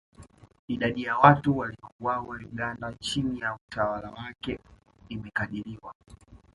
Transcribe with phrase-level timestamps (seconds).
[0.67, 4.59] Idadi ya watu waliouawa Uganda chini ya utawala wake
[5.09, 5.93] imekadiriwa